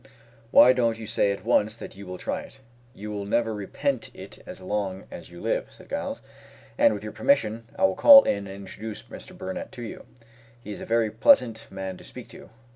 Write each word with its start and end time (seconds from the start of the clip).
"Why 0.49 0.73
don't 0.73 0.97
you 0.97 1.05
say 1.05 1.31
at 1.31 1.45
once 1.45 1.75
that 1.75 1.95
you 1.95 2.07
will 2.07 2.17
try 2.17 2.41
it? 2.41 2.59
You 2.95 3.11
will 3.11 3.23
never 3.27 3.53
repent 3.53 4.09
it 4.15 4.41
as 4.47 4.59
long 4.59 5.03
as 5.11 5.29
you 5.29 5.39
live," 5.39 5.71
said 5.71 5.91
Giles; 5.91 6.23
"and, 6.75 6.95
with 6.95 7.03
your 7.03 7.11
permission, 7.13 7.67
I 7.77 7.83
will 7.83 7.93
call 7.93 8.23
in 8.23 8.47
and 8.47 8.55
introduce 8.55 9.03
Mr. 9.03 9.37
Burnett 9.37 9.71
to 9.73 9.83
you. 9.83 10.07
He 10.59 10.71
is 10.71 10.81
a 10.81 10.87
very 10.87 11.11
pleasant 11.11 11.67
man 11.69 11.97
to 11.97 12.03
speak 12.03 12.29
to." 12.29 12.49